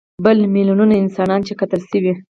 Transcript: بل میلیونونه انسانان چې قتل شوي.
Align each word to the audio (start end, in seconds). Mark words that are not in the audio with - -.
بل 0.25 0.37
میلیونونه 0.55 0.93
انسانان 1.03 1.41
چې 1.47 1.53
قتل 1.59 1.81
شوي. 1.91 2.13